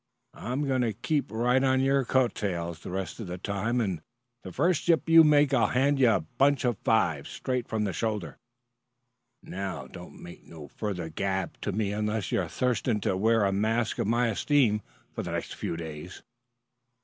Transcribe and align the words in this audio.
I'm 0.33 0.65
going 0.65 0.81
to 0.81 0.93
keep 0.93 1.31
right 1.31 1.63
on 1.63 1.79
your 1.79 2.03
co't 2.05 2.33
tail 2.33 2.73
the 2.73 2.89
rest 2.89 3.19
of 3.19 3.27
the 3.27 3.37
time, 3.37 3.79
and 3.79 4.01
the 4.41 4.51
first 4.51 4.87
yip 4.87 5.07
you 5.07 5.23
make 5.23 5.53
I'll 5.53 5.67
hand 5.67 5.99
ye 5.99 6.07
a 6.07 6.21
bunch 6.39 6.65
of 6.65 6.79
fives 6.79 7.29
straight 7.29 7.67
from 7.67 7.83
the 7.83 7.93
shoulder. 7.93 8.39
Now, 9.43 9.85
don't 9.85 10.19
make 10.19 10.43
no 10.43 10.67
further 10.67 11.09
gab 11.09 11.61
to 11.61 11.71
me 11.71 11.93
unless 11.93 12.31
you're 12.31 12.47
thirsting 12.47 12.99
to 13.01 13.15
wear 13.15 13.43
a 13.45 13.51
mark 13.51 13.99
of 13.99 14.07
my 14.07 14.29
esteem 14.29 14.81
for 15.13 15.21
the 15.21 15.33
next 15.33 15.53
few 15.53 15.77
days." 15.77 16.23